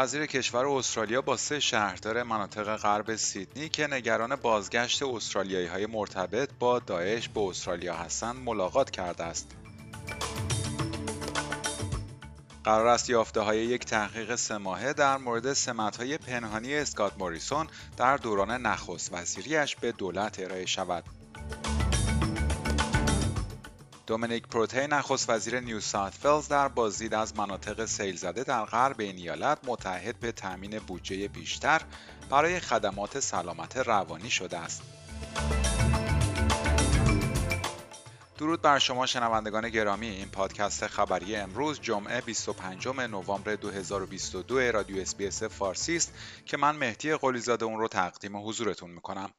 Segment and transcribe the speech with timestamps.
[0.00, 6.50] وزیر کشور استرالیا با سه شهردار مناطق غرب سیدنی که نگران بازگشت استرالیایی های مرتبط
[6.58, 9.56] با داعش به استرالیا هستند ملاقات کرده است.
[12.64, 17.66] قرار است یافته های یک تحقیق سه ماهه در مورد سمت های پنهانی اسکات موریسون
[17.96, 21.04] در دوران نخست وزیریش به دولت ارائه شود.
[24.08, 29.00] دومینیک پروتی نخست وزیر نیو ساوت ولز در بازدید از مناطق سیل زده در غرب
[29.00, 31.82] این ایالت متحد به تامین بودجه بیشتر
[32.30, 34.82] برای خدمات سلامت روانی شده است.
[38.38, 45.42] درود بر شما شنوندگان گرامی این پادکست خبری امروز جمعه 25 نوامبر 2022 رادیو اسپیس
[45.42, 46.14] فارسی است
[46.46, 49.30] که من مهدی قلیزاده اون رو تقدیم حضورتون می‌کنم.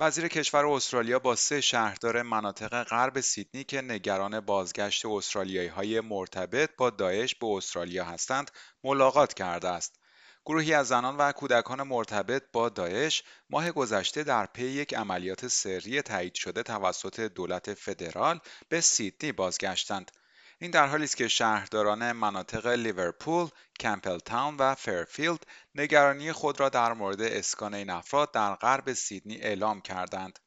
[0.00, 6.70] وزیر کشور استرالیا با سه شهردار مناطق غرب سیدنی که نگران بازگشت استرالیایی های مرتبط
[6.76, 8.50] با داعش به استرالیا هستند
[8.84, 10.00] ملاقات کرده است.
[10.46, 16.02] گروهی از زنان و کودکان مرتبط با داعش ماه گذشته در پی یک عملیات سری
[16.02, 20.10] تایید شده توسط دولت فدرال به سیدنی بازگشتند.
[20.58, 23.48] این در حالی است که شهرداران مناطق لیورپول،
[23.80, 29.36] کمپل تاون و فرفیلد نگرانی خود را در مورد اسکان این افراد در غرب سیدنی
[29.36, 30.38] اعلام کردند.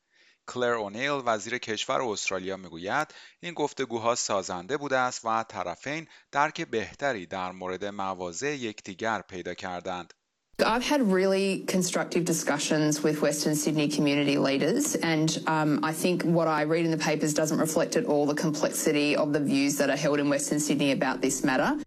[0.47, 7.25] کلر اونیل وزیر کشور استرالیا می‌گوید این گفتگوها سازنده بوده است و طرفین درک بهتری
[7.25, 10.13] در مورد مواضع یکدیگر پیدا کردند.
[10.64, 16.46] I've had really constructive discussions with Western Sydney community leaders, and um, I think what
[16.46, 19.90] I read in the papers doesn't reflect at all the complexity of the views that
[19.90, 21.82] are held in Western Sydney about this matter.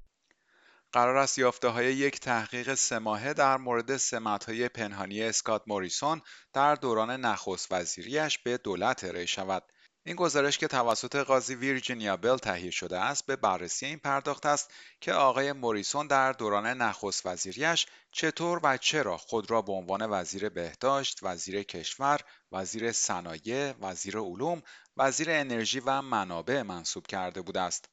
[0.95, 6.21] قرار است یافته های یک تحقیق سه ماهه در مورد سمت های پنهانی اسکات موریسون
[6.53, 9.63] در دوران نخست وزیریش به دولت ارائه شود.
[10.04, 14.70] این گزارش که توسط قاضی ویرجینیا بل تهیه شده است به بررسی این پرداخته است
[15.00, 20.48] که آقای موریسون در دوران نخست وزیریش چطور و چرا خود را به عنوان وزیر
[20.48, 22.20] بهداشت، وزیر کشور،
[22.52, 24.62] وزیر صنایع، وزیر علوم،
[24.96, 27.88] وزیر انرژی و منابع منصوب کرده بوده است.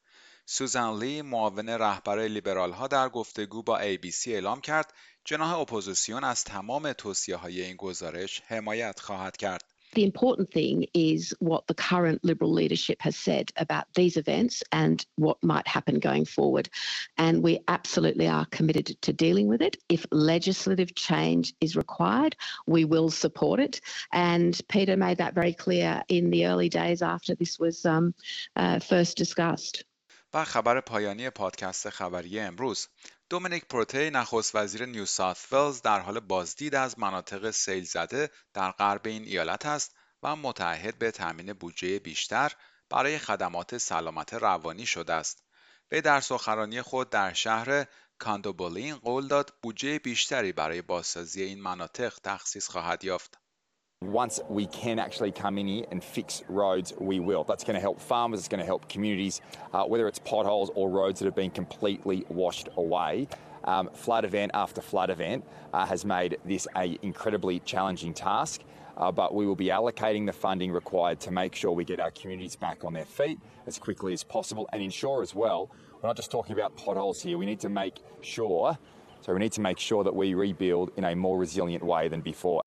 [0.46, 4.94] سوزان لی معاون رهبر لیبرال ها در گفتگو با ABC اعلام کرد
[5.25, 9.77] جناح اپوزیسیون از تمام توصیه های این گزارش حمایت خواهد کرد.
[9.94, 15.06] The important thing is what the current Liberal leadership has said about these events and
[15.16, 16.70] what might happen going forward.
[17.18, 19.78] And we absolutely are committed to dealing with it.
[19.90, 22.36] If legislative change is required,
[22.68, 23.81] we will support it.
[24.12, 28.14] And Peter made that very clear in the early days after this was um,
[28.56, 29.84] uh, first discussed.
[30.38, 32.88] و خبر پایانی پادکست خبری امروز
[33.30, 38.72] دومینیک پروتی نخست وزیر نیو ساوت ولز در حال بازدید از مناطق سیل زده در
[38.72, 42.52] غرب این ایالت است و متعهد به تامین بودجه بیشتر
[42.90, 45.44] برای خدمات سلامت روانی شده است.
[45.92, 47.86] وی در سخنرانی خود در شهر
[48.20, 53.38] کاندوبولین قول داد بودجه بیشتری برای بازسازی این مناطق تخصیص خواهد یافت.
[54.02, 57.44] Once we can actually come in here and fix roads, we will.
[57.44, 59.41] That's going to help farmers, it's going to help communities,
[59.74, 63.28] uh, whether it's potholes or roads that have been completely washed away.
[63.63, 68.62] Um, flood event after flood event uh, has made this an incredibly challenging task.
[68.96, 72.12] Uh, but we will be allocating the funding required to make sure we get our
[72.12, 75.69] communities back on their feet as quickly as possible and ensure as well,
[76.02, 78.78] we're not just talking about potholes here, we need to make sure,
[79.22, 82.22] so we need to make sure that we rebuild in a more resilient way than
[82.22, 82.64] before.